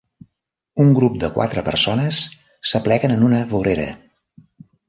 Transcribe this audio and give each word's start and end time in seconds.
Un 0.85 0.89
grup 0.99 1.19
de 1.25 1.29
quatre 1.35 1.63
persones 1.69 2.23
s'apleguen 2.73 3.15
en 3.19 3.27
una 3.29 3.47
vorera. 3.55 3.89